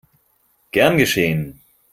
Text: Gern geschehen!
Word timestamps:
Gern 0.71 0.97
geschehen! 0.97 1.59